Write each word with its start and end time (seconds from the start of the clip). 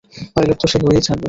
Pilot 0.33 0.57
তো 0.57 0.65
সে 0.67 0.77
হয়েই 0.77 1.01
ছাড়বে। 1.01 1.19